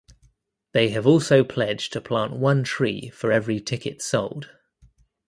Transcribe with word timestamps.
They 0.71 0.89
have 0.89 1.05
also 1.05 1.43
pledged 1.43 1.93
to 1.93 2.01
plant 2.01 2.31
one 2.35 2.63
tree 2.63 3.09
for 3.09 3.31
every 3.31 3.59
ticket 3.59 4.01
sold. 4.01 4.49